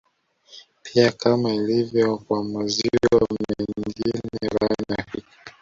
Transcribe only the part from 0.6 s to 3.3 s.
Pia kama ilivyo kwa maziwa